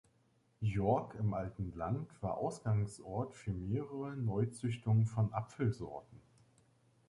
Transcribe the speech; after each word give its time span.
Jork 0.61 1.13
im 1.19 1.31
Alten 1.35 1.73
Land 1.75 2.09
war 2.23 2.39
Ausgangsort 2.39 3.35
für 3.35 3.51
mehrere 3.53 4.17
Neuzüchtungen 4.17 5.05
von 5.05 5.31
Apfelsorten. 5.31 6.19